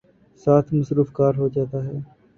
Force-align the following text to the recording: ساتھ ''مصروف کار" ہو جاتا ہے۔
ساتھ 0.43 0.67
''مصروف 0.73 1.09
کار" 1.17 1.33
ہو 1.37 1.47
جاتا 1.55 1.79
ہے۔ 1.85 1.97